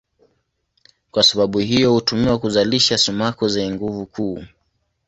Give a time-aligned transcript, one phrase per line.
[1.11, 4.43] Kwa sababu hiyo hutumiwa kuzalisha sumaku zenye nguvu kuu.